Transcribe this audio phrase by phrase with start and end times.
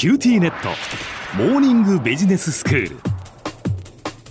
[0.00, 0.70] QTnet。
[1.36, 2.96] モーニングビジネススクール。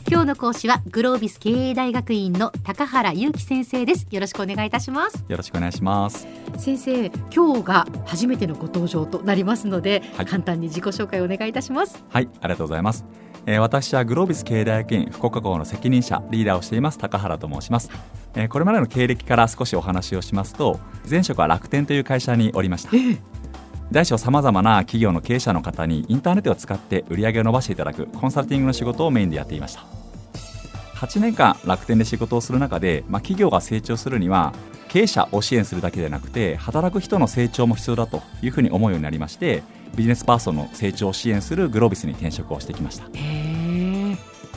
[0.09, 4.07] 今日の講師はグロービス経営大学院の高原祐希先生です。
[4.09, 5.23] よろしくお願いいたします。
[5.27, 6.27] よろしくお願いします。
[6.57, 10.25] 先生今日が初めてのご登場となりますので、はい。
[10.25, 12.03] 簡単に自己紹介をお願いいたします。
[12.09, 13.05] はいありがとうございます、
[13.45, 17.91] えー私はグロービス経営大学院福岡校の責任者リーダーをしています高原と申します、
[18.33, 22.89] えーこれまでの経歴から少しお話をしますと前職は楽天という会社におりました
[23.91, 29.83] 大小さまざまな企業の経営者の方にインターネットを使って売り上げを伸ばしていただくコンサルティングの仕事をメインでやっていました。
[30.99, 34.53] 8年間楽天で仕事をする中で、まあ、企業が成長するには
[34.89, 39.63] 経営者を支援するだけでなくて働く人の成長も必要だというふうに思うようになりまして
[39.95, 43.05] ビジネスパーソンの成長を支援するグロービスに転職をしてきました。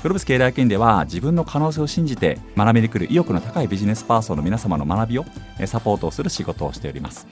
[0.03, 5.25] へえグロービス経営大学院では自分の可能性を信じて学びに来る意欲の高いビジネスパーソンの皆様の学びを
[5.59, 7.27] えサポートをする仕事をしております。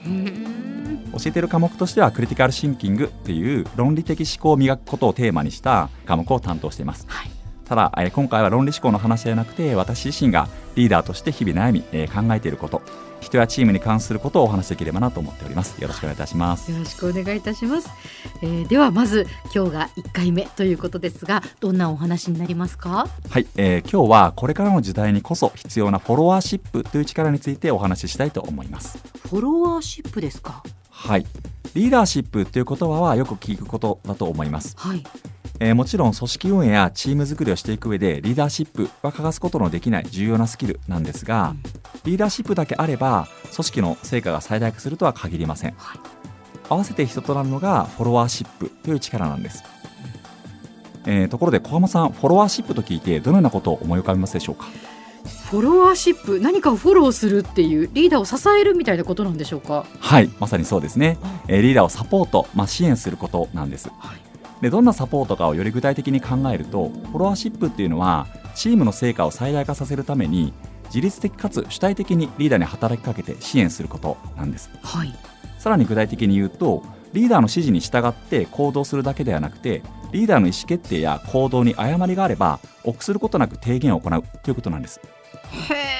[1.11, 7.40] 教えている科目としてはクリティカルシンキングっていう論理的思考を磨くことをテーマにした科目を担当しています、はい
[7.71, 12.81] ただ、えー今回は論理思考の話ではなくて私自身がリーダーとして日々悩み、えー考えていること
[13.21, 15.81] 人やチームに関することをお話しできればなと思っております。
[15.81, 16.69] よろしくお願いいたします。
[16.69, 17.89] よろしくお願いいたします、
[18.41, 23.07] えーではまず今日が1回目ということですがどんなお話になりますか？
[23.29, 28.97] はい、えー今日はこれからの時代にこそ必要なフォロワーシップという力についてお話ししたいと思います。
[29.29, 30.61] フォロワーシップですか？
[30.89, 31.25] はい。
[31.73, 35.05] リーダーシップという言葉はよく聞くことだと思います、はい
[35.63, 41.53] えーもちろん組織運営やチーム作りをしていく上でリーダーシップは欠かすことのできない重要なスキルなんですが、
[42.03, 45.99] リーダーシップだけあれば組織の成果が最大化するとは限りません、はい。
[46.67, 49.63] 合わせて人となるのがフォロワーシップという力なんです、
[51.05, 54.65] えーところで小浜さんフォロワーシップと聞いてどのようなことを思い浮かびますでしょうか？
[55.51, 59.85] フォロワーシップ何かをフォローするっていうリーダーを支えるみたいなことなんでしょうか？
[59.99, 63.91] はいまさにそうですね、えーリーダーをサポート、まあ、支援することなんです。
[63.99, 64.30] はい
[64.61, 70.53] でどんなサポートかをより具体的に考えるとフォロワーシップっていうのはチームの成果を最大化させるために
[70.85, 74.69] 自律的かつ主体的にリーダーに働きかけて支援することなんです。
[74.83, 75.13] はい。
[75.57, 76.83] さらに具体的に言うと
[77.13, 84.99] リーダーの指示に従って行動するだけではなくてリーダーの意思決定や行動に誤りがあれば臆することなく提言を行うということなんです。
[85.69, 85.90] へえ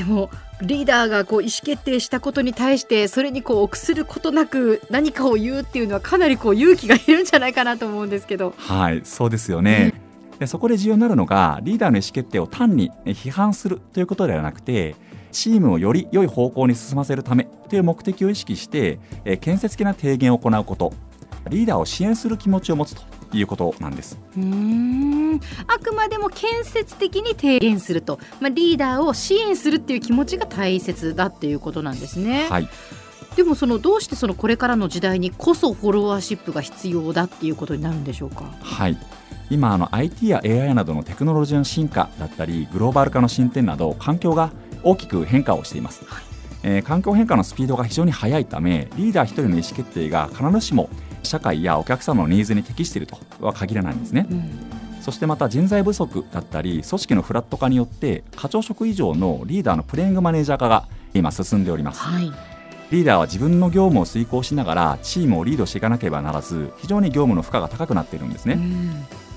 [0.00, 0.30] でも
[0.62, 8.54] リーダーがこう意思決定したことに対してそれにこう臆することなく何かを言うっていうのはかなりこう勇気がいるんじゃないかなと思うんですけど。
[8.56, 9.92] はいそうですよね、
[10.38, 14.96] でそこで重要になるのがリーダーの意思決定を単にえ批判するということではなくて
[15.32, 20.94] チームをより良い方向に進ませるためという目的を意識してえ建設的な提言を行うこと
[21.48, 23.02] リーダーを支援する気持ちを持つと
[23.32, 24.18] いうことなんです。
[24.36, 25.40] うーん。
[25.66, 32.48] あくまでも建設的に提言すると、まあ、リーダーを支援するっていう気持ちが大切だっていうことなんですね。
[32.50, 32.68] はい。
[33.36, 38.44] でもそのどうしてそのこれからの時代にこそフォロワーシップが必要だっていうことになるんでしょうか？
[38.60, 38.98] はい。
[39.50, 44.50] 今あの IT や AI などのテクノロジーの進化だったりグローバル化の進展など環境が
[44.82, 46.24] 大きく変化をしています、はい。
[46.62, 50.90] えー環境変化のスピードが非常に速いためリーダー一人の意思決定が必ずしも
[51.22, 54.26] 社会やお客様のニーズに適しているとは限らないんですね。
[54.30, 54.50] うん。
[55.00, 62.00] そしてまた人材不足だったり組織のフラット化によって課長職以上のリーダーのプレイングマネージャー化が今進んでおります。
[62.00, 62.30] はい。
[62.90, 68.54] リーダーは自分の業務を遂行しながらチームをリードしていかなければならず非常に業務の負荷が高くなっているんですね、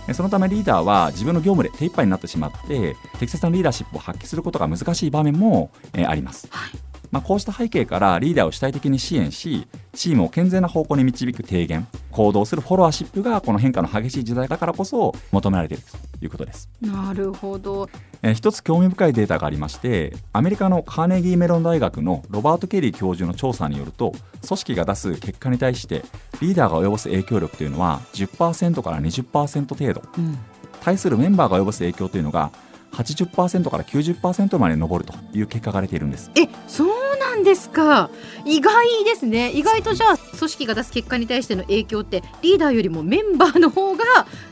[0.08, 0.14] うん。
[0.16, 6.83] そのためリーダーは自分の業務で手一杯になってしまって適切なリーダーシップを発揮することが難しい場面も、えーあります、はい
[7.14, 16.68] まあ、こうした背景からリーダーを主体的に支援しチームを健全な方向に導く提言行動するフォロワーシップがこの変化の激しい時代だからこそ求められているということです。
[16.82, 17.88] なるほど。
[18.24, 24.14] えー一つ興味深いデータがありましてアメリカのカーネギーメロン大学のロバート・ケリー教授の調査によると
[24.48, 26.04] 組織が出す結果に対して
[26.42, 30.02] リーダーが及ぼす影響力というのは10%から20%程度。
[30.18, 30.40] うん。
[30.82, 32.52] 対するメンバーが及ぼす影響というのが
[32.94, 38.10] 80%から90%まで上るという結果が出ているんですえそうなんですか
[38.46, 44.04] 意外ですね意外とじゃあ組織が出す結果に対しての影響ってリーダーよりもメンバーの方が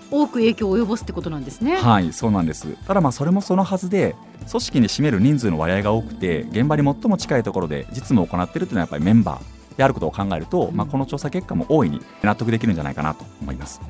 [0.09, 1.77] 多く影響を及ぼすってことなんですね。
[1.77, 4.15] はいそうなんですただまあそれもそのはずで
[4.49, 13.81] 組織に占める人数の割合が多くて現場に最も近いところで実務を行っているというのはやっぱりメンバーであることを考えると、まあ、この調査結果も大いに納得できるんじゃないかなと思います。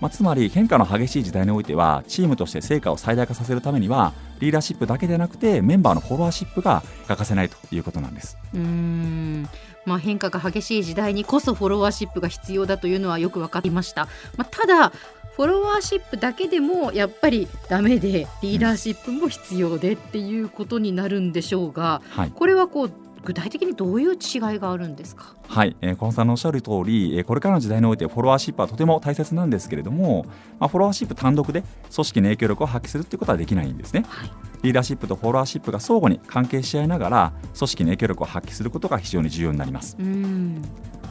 [0.00, 8.36] まあ、つまり変化の激しい時代においてはチームとして成果を最大化させるためにはリーダーシップだけでなくてメンバーのフォロワーシップが欠かせないということなんです。
[8.52, 9.48] うーん。
[9.86, 14.92] まあ、変化が激しい時代にこそフォロワーシップが必要だというのはよく分かりました、まあ、ただ
[15.36, 22.90] フォロワーシップだけでもやっぱりダメでリーダーシップも必要でっていうことになるんでしょうがはい、これはこう
[23.24, 25.34] 具体的にどういう違いがあるんですか？
[25.48, 30.26] はい、えー、小野さんのおっしゃる通り、えーこれからの時代においてフォロワーシップはとても大切なんですけれども、
[30.58, 34.04] まあ、フォロワーシップ単独で組織の影響力を発揮するっていうことはできないんですね。
[34.08, 34.30] はい。
[34.62, 39.96] リーダーシップとフォロワーシップが相互に関係し合いながら組織の影響力を発揮することが非常に重要になります。
[39.98, 40.62] うん。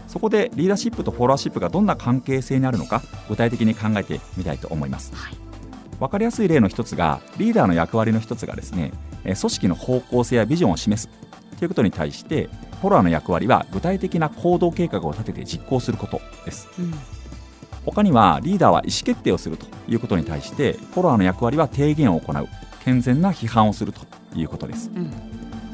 [0.07, 5.13] そこでリーダーシップとフォロワーシップがどんな関係性にあるのか具体的に考えてみたいと思います。
[5.15, 5.37] はい。
[5.99, 8.91] 分かりやすい例の一つがリーダーの役割の一つがですね
[9.23, 11.09] えー組織の方向性やビジョンを示す
[11.53, 12.49] ということに対して
[12.81, 16.67] フォロワーの役割は具体的な行動計画を立てて実行することです。
[16.79, 16.93] うん。
[17.85, 22.47] 他にはリーダーは意思決定をするということに対してフォロワーの役割は提言を行う。
[22.83, 24.01] 健全な批判をすると
[24.35, 24.91] いうことです。
[24.93, 25.09] うん。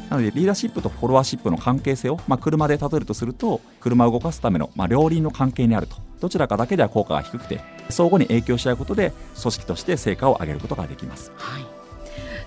[0.10, 5.96] なのでリーダーシップとフォロワーシップの関係性を、まあ、車で例えるとすると車を動かすための、まあ、両輪の関係にあると。
[6.20, 11.32] どちらかだけでは効果が低くて相互に影響し合うことで組織として成果を上げることができます。
[11.36, 11.79] はい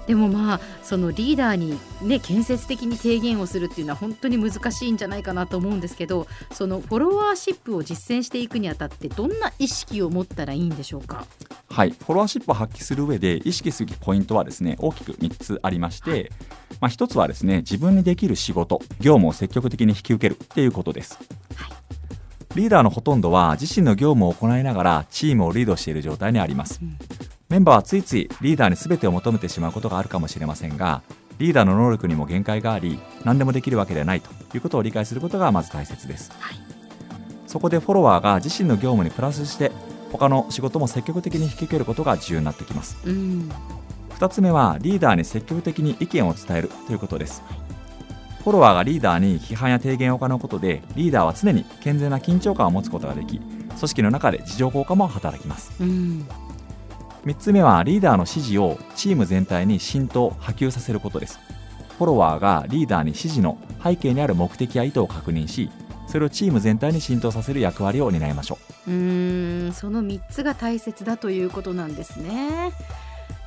[0.07, 11.25] でもまあそのリーダーにね建設的に提言をするっていうのは本当に難しいんじゃないかなと思うんですけどそのフォロワーシップを実践していくにあたってどんな意識を持ったらいいんでしょうか？
[11.69, 16.33] はい、フォロワーシップを発揮する上で意識すべきポイントはですね大きく3つありまして、
[16.81, 21.19] まあ、1つはですね自分にできる仕事業務を積極的に引き受けるっていうことです、
[22.57, 26.99] リーダーのほとんどは自身の業務を行いながらチームをリードしている状態にあります、うん
[27.53, 31.03] メンバーはついついリーダーに全てを求めてしまうことがあるかもしれませんが
[31.37, 36.57] リーダーの能力にも限界があり何でもできるわけではないということを理解することがまず大切です、はい。
[37.47, 39.71] そこでフォロワーが自身の業務にプラスして
[40.13, 42.97] 他の仕事も積極的に引き受けることが重要になってきます。
[43.05, 43.51] うん。
[44.19, 47.43] 2つ目はリーダーに積極的に意見を伝えるということです。
[48.45, 55.71] フォロワーがリーダーに批判や提言を行うことでリーダーは常に健全な緊張感を持つことができ組織の中で自浄効果も働きます。
[55.81, 56.27] うん
[57.25, 61.39] 3つ目はリーダーの指示をチーム全体に浸透波及させることです。
[61.99, 65.71] フォロワーがリーダーに指示の背景にある目的や意図を確認し
[66.09, 68.91] それをチーム全体に浸透させる役割を担いましょう。
[68.91, 72.73] うーんその3つが大切だということなんですね。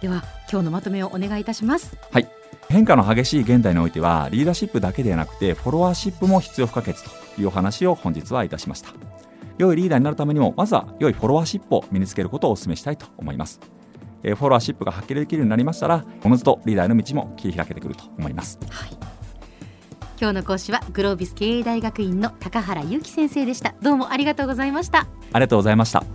[0.01, 1.98] では今日のまとめをお願いいたします。
[2.12, 2.30] はい。
[2.69, 7.10] 変化の激しい現代においてはリーダーシップだけではなくてフォロワーシップも必要不可欠と
[7.42, 8.89] いうお話を本日はいたしました
[9.57, 13.60] 良いリーダーになるためにもまずは良いフォロワーシップを身につけることをお勧めしたいと思います。
[14.24, 18.60] えーフォロワーシップが発揮できるようになりましたらおのずとリーダーへの道も切り開けてくると思います。
[18.69, 18.90] はい。
[20.19, 23.75] 今日の講師はグロービス経営大学院の高原祐希先生でした。
[23.81, 25.07] どうもありがとうございました。
[25.34, 26.15] ありがとうございました